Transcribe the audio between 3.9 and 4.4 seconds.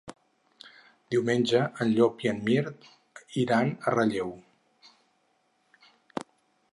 Relleu.